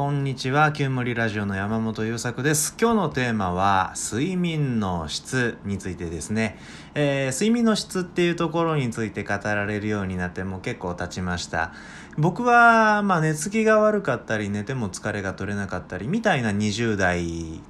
[0.00, 2.74] こんにちは、旧森ラジオの山本優作です。
[2.80, 6.58] 今日のテーマは、睡眠の質についてですね。
[6.94, 11.74] えー睡眠の質っていうところについて語られるようになってもう結構経ちました。
[12.16, 17.60] 僕は、まあ、寝つきが悪かったり、寝ても疲れが取れなかったり、みたいな20代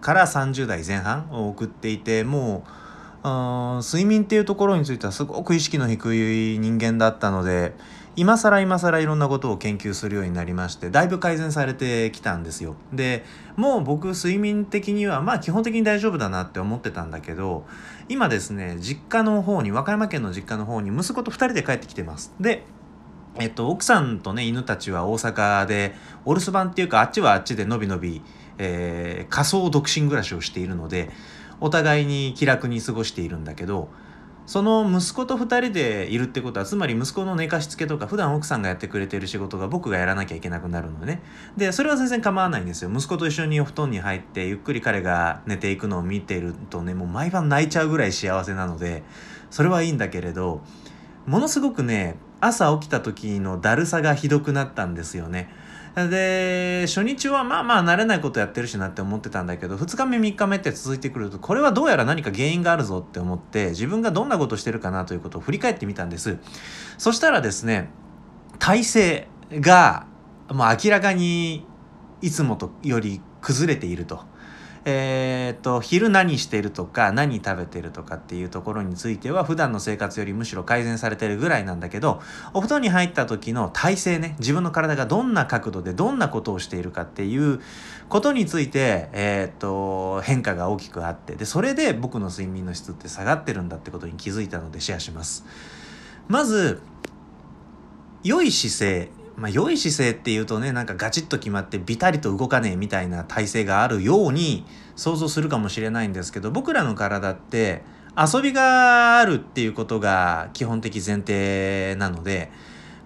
[0.00, 2.84] から30代前半を送っていて、もう、
[3.24, 7.74] 睡眠っていうところについてはすごく意識の低い人間だったので
[8.16, 12.76] 今更今更いろんなことを研究するようになりましてだいぶ改善されてきたんですよ。
[12.92, 13.24] で
[13.56, 17.66] もう僕睡眠的にはまあ基本的に大丈夫だなって思ってたんだけど
[18.08, 22.32] 今ですね実家の方に和歌山県の実家の方に息子と2人で帰ってきてます。
[22.40, 22.64] で
[23.36, 28.22] えっと、奥さんとね犬たちは大阪でお留守番っていうかあっちはあっちでのびのび、
[28.58, 31.10] えー仮想独身暮らしをしているので
[31.60, 33.88] お互いに気楽に過ごしているんだけど
[34.46, 41.22] その息子と2人でいるってことはつまり息子の寝かしつけとか普段奥さんがやってくれてる仕事が僕がやらなきゃいけなくなるのね。
[41.56, 42.90] でそれは全然構わないんですよ。
[42.92, 49.02] 息子と一緒にお布団に入ってゆっくり彼が寝ていくのを見てるとねもう毎晩泣いちゃうぐらい幸せなので
[49.50, 50.60] それはいいんだけれど
[51.26, 55.48] ものすごくね朝起きた時のだるさがひどくなったんですよね
[55.96, 66.38] で初日はまあまあ慣れないことやってるしなって思ってたんだけど2日目3日目って続いてくるとこれはどうやら何か原因があるぞって思って自分がどんなことしてるかなということを振り返ってみたんです
[66.98, 67.90] そしたらですね
[68.58, 70.06] 体勢が
[70.50, 71.64] もう明らかに
[72.20, 74.33] いつもとより崩れていると。
[74.86, 82.20] えー、と昼何してるとか何食べてるとかっていうところについては普段の生活よりむしろ改善されてるぐらいなんだけど
[82.52, 87.60] お布団に入った時の体勢ね自分の体がどんな角度でどんなことをしているかっていう
[88.10, 95.44] ことについて、えー、と変化が大きくあってでそれで僕の睡眠の質って下がってるんだってことに気づいたのでシェアします。
[96.28, 96.80] まず
[98.22, 104.64] 良い姿勢まあ良い姿勢っていうとねなんかガチッと決まってビタリと動かねえみたいな体勢があるように
[104.96, 107.82] 想像するかもしれないんですけど僕らの体って
[108.16, 112.50] 遊びがあるっていうことが基本的前提なので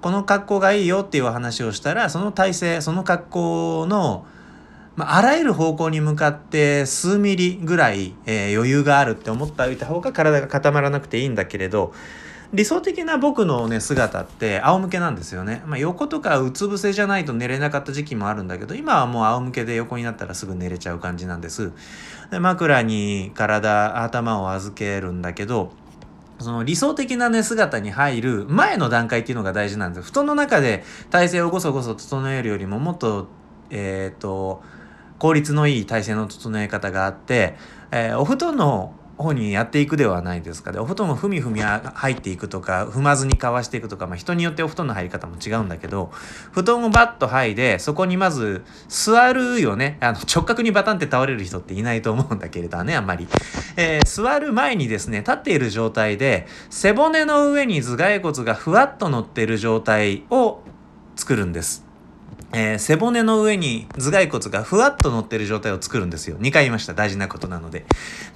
[0.00, 4.26] この格好がいいよっていうお話をしたらその体勢その格好の
[4.96, 11.92] まあ、あらゆる方向に向かって数ミリぐらい、えー余裕があるって思っておいた方が体が固まらなくていいんだけれど
[12.52, 21.72] 理想的な僕のね姿って仰向けなんですよね、まあ、横とかうつ伏せじゃないと寝れなかった時期もあるんだけど今はもう仰向けで横になったらすぐ寝れちゃう感じなんです。
[22.30, 25.72] で枕に体頭を預けるんだけど
[26.38, 33.28] その理想的な寝姿に入る前の段階っていうのが大事なんです布団の中で体勢をごそごそ整えるよりももっと
[33.70, 34.62] えっ、と
[35.18, 37.56] 効率のいい体勢の整え方があって、
[37.90, 40.72] えーお布団の方にやっていくではないですか。
[40.72, 46.10] でお布団をふみふみ入っていくとか踏まずにかわしていくとか、まあ、人によってお布団の入り方も違うんだけど
[46.52, 49.98] 布団をバッと剥いでそこにまず座るよね。
[50.00, 53.26] あの直角にバタンって倒れる人っていないと思うんだけれどねあんまり、
[53.76, 60.60] えー座る前にですね立っている状態で背骨の上に頭蓋骨がふわっと乗っている状態を
[61.16, 61.85] 作るんです。
[62.52, 66.36] えー背骨の上に頭蓋骨がふわっと乗ってる状態を作るんですよ。
[66.38, 66.94] 2回言いました。
[66.94, 67.84] 大事なことなので。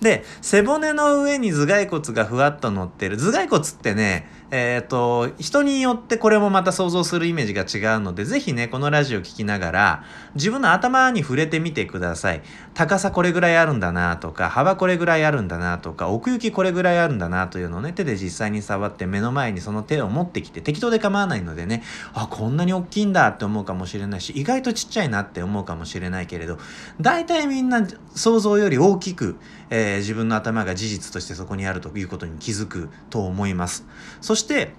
[0.01, 3.17] で、背骨の上に頭蓋骨がふわっと乗ってる。
[3.17, 12.43] 頭蓋骨ってね、えっ、と、人によってこれもまた想像するイメージが違うので、ぜひね、このラジオ聞きながら、自分の頭に触れてみてください。
[12.75, 26.59] 高さこれぐらいあるんだなとか、幅これぐらいあるんだなとか、奥行きこれぐらいあるんだなというのをね、手で実際に触って目の前にその手を持ってきて、適当で構わないのでね、あ、こんなに大きいんだって思うかもしれないし、意外とちっちゃいなって思うかもしれないけれど、
[27.01, 27.87] 大体みんな
[28.17, 29.37] 想像より大きく、
[29.71, 33.87] えー自分の頭が事実としてそこにあるということに気づくと思います。
[34.21, 34.73] そして、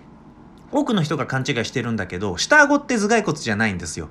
[0.72, 4.10] 多くの人が勘違いしてるんだけど、下顎って頭蓋骨じゃないんですよ。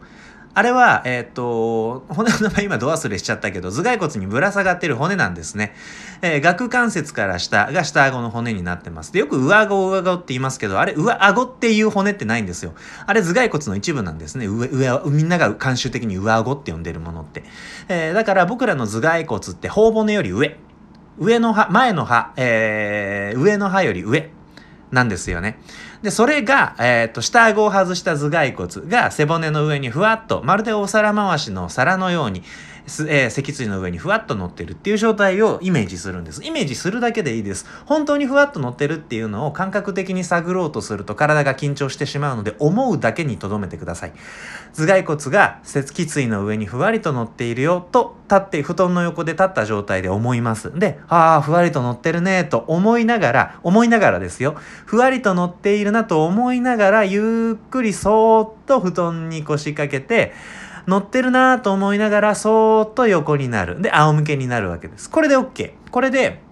[0.52, 5.74] あれは、えーっと、骨の名前今ド忘れしちゃったけど、頭蓋骨にぶら下がってる骨なんですね。
[6.22, 9.12] えー顎関節から下が下顎の骨になってます。
[9.12, 12.74] で、よく上顎上顎って言いますけど、あれ、上顎っていう骨ってないんですよ。
[13.06, 14.46] あれ、頭蓋骨の一部なんですね。
[14.48, 17.44] 上、上、みんなが慣習的に上顎って呼んでるものって。
[17.88, 20.58] えーだから僕らの頭蓋骨って頬骨より上。
[21.20, 24.30] 上の歯、前の歯、えー上の歯より上。
[24.90, 25.58] なんですよね。
[26.02, 32.42] で、それが、えっ、と、下顎を外した頭蓋骨が背骨の上にふわっと、まるでお皿回しの皿のように、
[32.86, 36.44] えー脊椎の上にふわっと乗ってるっていう状態をイメージするんです。
[36.44, 37.66] イメージするだけでいいです。
[37.86, 44.12] 本当にふわっと乗ってるっていうのを感覚的に探ろうとすると体が緊張してしまうので、思うだけに留めてください。
[44.74, 50.78] 頭蓋骨が脊椎の上にふわりと乗っているよと立って布団の横で立った状態で思います。
[50.78, 54.56] で、ああ、ふわりと乗ってるねと思いながら、思いながらですよ。
[54.86, 60.32] ふわりと乗っているなと思いながら、ゆっくりそーっと布団に腰掛けて、
[60.86, 63.80] 乗ってるなと思いながら、そーっと横になる。
[63.80, 65.10] で、仰向けになるわけです。
[65.10, 65.72] これで OK。
[65.90, 66.42] これで、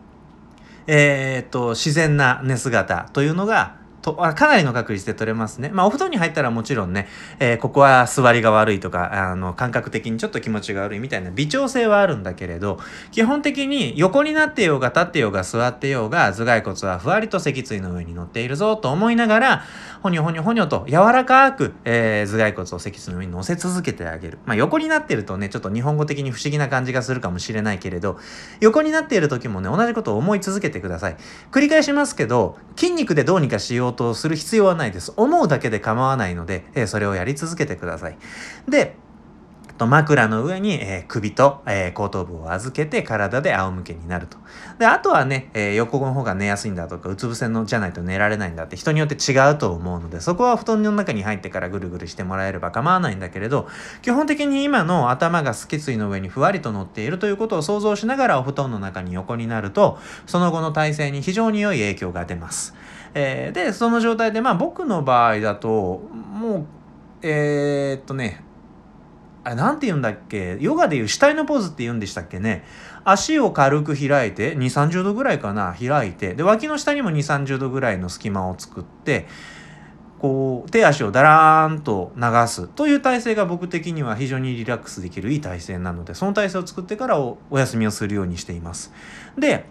[0.86, 5.70] えー、っと、自然な寝姿というのがとかなりの確率で取れますね。
[5.70, 7.08] まあ、お布団に入ったらもちろんね、
[7.40, 12.78] えー、ここは座りが悪いとか、あの、感覚的にちょっと気持ちが悪いみたいな微調整はあるんだけれど、
[13.10, 19.64] 基本的に横になってようが立ってようが座ってようが、頭蓋骨はふわりと脊椎の上に乗っているぞと思いながら、
[20.02, 24.38] ほにょほにょほにょと柔らかく、えー、頭蓋骨を脊椎の上に乗せ続けてあげる。
[24.46, 28.18] まあ、横になっているとね、ちょっと日本語的に不思議な感じがするかもしれないけれど、
[28.60, 31.16] 横になっている時もね、同じことを思い続けてください。
[31.50, 35.12] 繰り返しますけど、筋肉でどうにかしようとする必要はないです。
[35.16, 38.16] 思うだけで構わないので、えー、それをやり続けてください。
[38.68, 38.96] で、
[39.78, 44.36] と枕の上に、えー、首と、えー、後頭部を預けて体で仰向けになると。
[44.78, 53.68] で、あとはね、えー、横の方が寝やすいんだとか、うつ伏せのじゃないと寝られないんだって人によって違うと思うので、そこは布団の中に入ってからぐるぐるしてもらえれば構わないんだけれど、
[54.02, 62.74] 基本的に今の頭が脊椎の上にふわりと乗っているということを想像しながらお布団の中に横になると、その後の体勢に非常に良い影響が出ます。
[63.14, 66.66] えー、で、その状態で、まあ僕の場合だと、もう、
[67.22, 68.44] えー、っとね、
[69.44, 70.58] あ、なんて言うんだっけ？
[70.60, 72.64] ヨガでいう死体のポーズって言うんでしたっけね？
[73.04, 79.26] 足を軽く開いて、2、30度ぐらいかな、開いて、で、脇の下にも2、30度ぐらいの隙間を作って、
[80.18, 82.66] こう、手足をだらーんと流す。
[82.66, 88.92] という体勢が僕的には非常にリラックスできるいい体勢なので、その体勢を作ってからお休みをするようにしています。
[89.38, 89.64] で、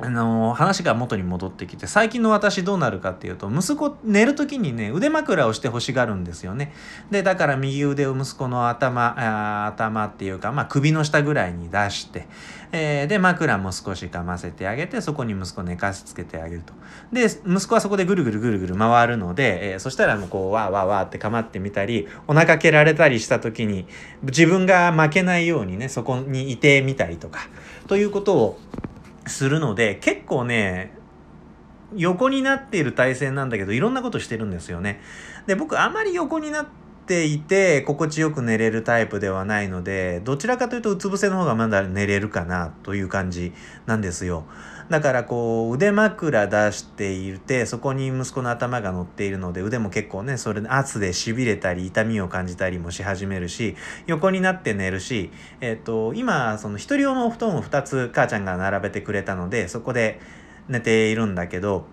[0.00, 6.72] あの、話が元に戻ってきて最近の私どうなるかっていうと息子寝る時にね腕枕をして欲しがるんですよね。
[7.10, 12.26] でだから右腕を息子の頭頭っていうか、まあ、首の下ぐらいに出して、
[12.72, 16.72] えー、で枕も少しかませてあげてそこに息子寝かしつけてあげると。
[17.12, 23.86] で息子はそこでぐるぐるぐるぐる回るので、えー、そしたらもうこうわーわーわーって構ってみたりお腹蹴られたりした時に
[24.22, 27.48] 自分が負けないようにねそこにいてみたりとか
[27.86, 28.60] ということを
[29.26, 30.92] するので結構ね
[31.94, 35.00] 横になっている体勢なんだけどいろんなことしてるんですよね。
[35.46, 43.52] で僕あまり横になってていて心地よく寝れるタイプではないのでどちらかというとうつ伏せの方がまだ寝れるかなという感じ
[43.86, 44.44] なんですよ。
[44.88, 53.76] だからこう腕枕出していてそこに息子の頭が乗っているので腕も結構ねそれ圧でしびれたり痛みを感じたりもし始めるし
[54.06, 60.20] 横になって寝るし、えっ、と今その一人用のお布団を2つ母ちゃんが並べてくれたのでそこで
[60.68, 61.86] 寝ているんだけど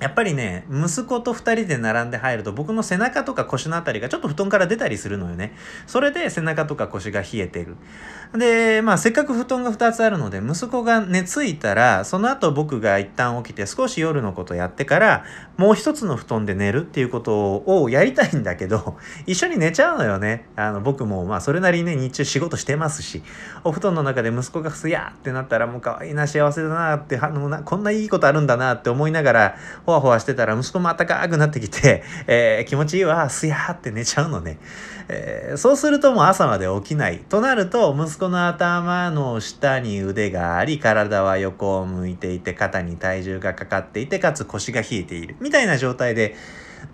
[0.00, 5.54] やっぱりね、息子と2人で並んで入ると僕の背中とか腰のあたりがちょっと布団から出たりするのよね。
[5.86, 7.76] それで背中とか腰が冷えてる。
[8.36, 15.24] で、まあせっかく布団が2つあるので、息子が寝ついたら、その後僕が一旦起きて少し夜のことやってから、
[15.56, 20.46] もう一つの布団で寝るっていうことをやりたいんだけど、 一緒に寝ちゃうのよね。
[20.56, 23.22] あの僕もまあそれなりにね、日中仕事してますし、
[23.62, 29.56] お布団の中で息子がすやーってなったらもう可愛いな、幸せだなって、あのこんないいことあるんだなって思いながら、
[29.86, 34.58] ほわほわしてたら息子も暖かくなってきて、 えー、気持ちいいわ、すやーって寝ちゃうのね。
[35.08, 37.18] えー、そうするともう朝まで起きない。
[37.28, 45.36] となると、息子の頭の下に腕があり、体は横を向いていて、肩に体重がかかっていて、かつ腰が冷えている。
[45.40, 46.34] みたいな状態で、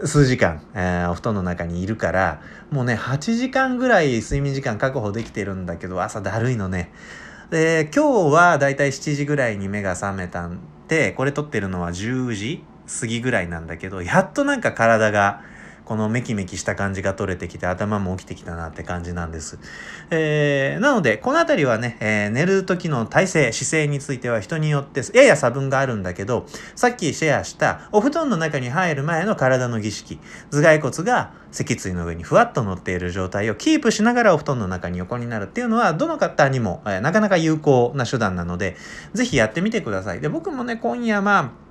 [0.04, 2.40] 数時間、えー、お布団の中にいるから、
[2.70, 6.92] もうね、8時間ぐらい睡眠時間確保できてるんだけど、朝だるいのね。
[7.50, 12.64] で、今日はだいたい7時ぐらいに目が覚めたんで、これ撮ってるのは10時
[13.00, 15.42] 過ぎぐらいなんだけど、やっとなんか体が、
[15.90, 19.58] このメキメキした感じが取れてきて頭も起きてきたなって感じなんです。
[20.10, 30.20] えー、なので、このあたりはね、えー、寝る時の体勢、姿勢については人によってやや差分があるんだけど、さっきシェアしたお布団の中に入る前の体の儀式、
[30.52, 38.76] 頭蓋骨が脊椎の上にふわっと乗っている状態をキープしながらお布団の中に横になるっていうのは、どの方にも、えー、なかなか有効な手段なので、
[39.12, 40.20] ぜひやってみてください。
[40.20, 41.69] で、僕もね、今夜まあ、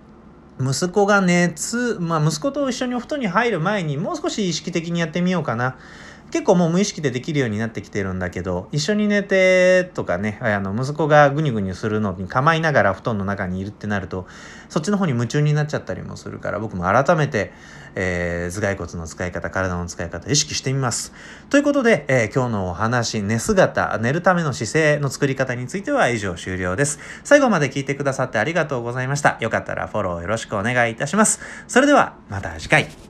[0.59, 5.77] 息子が熱、まあ息子と一緒にお布団に入る前にもう少し意識的にやってみようかな。
[6.31, 14.27] 結構もう無意識でできるようになってきてるんだけど、一緒に寝てとかね、あの息子がぐにぐにするのに構いながら布団の中にいるってなると、
[14.69, 17.51] そっちの方に夢中になっちゃったりもするから、僕も改めて、
[17.95, 21.13] えー、頭蓋骨の使い方、体の使い方意識してみます。
[21.49, 26.99] ということで、えー、今日のお話、寝姿、寝るための姿勢の作り方については以上終了です。
[27.23, 29.37] 最後まで聞いてくださってありがとうございました。
[29.39, 31.39] よかったらフォローよろしくお願いいたします。
[31.67, 33.08] それでは、また次回。